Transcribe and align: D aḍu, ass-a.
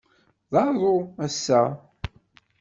D 0.51 0.53
aḍu, 0.65 0.97
ass-a. 1.25 1.61